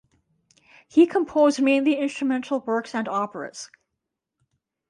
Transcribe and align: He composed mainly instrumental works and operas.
He 0.87 1.05
composed 1.05 1.61
mainly 1.61 1.95
instrumental 1.95 2.61
works 2.61 2.95
and 2.95 3.07
operas. 3.07 3.69